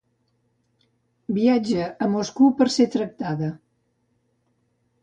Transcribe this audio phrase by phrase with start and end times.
[1.39, 3.53] Viatja a Moscou per ser tractada.